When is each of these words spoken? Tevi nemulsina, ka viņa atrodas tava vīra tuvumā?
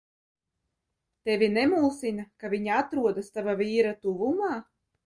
Tevi 1.29 1.51
nemulsina, 1.59 2.27
ka 2.43 2.53
viņa 2.57 2.81
atrodas 2.85 3.33
tava 3.39 3.59
vīra 3.63 3.95
tuvumā? 4.07 4.57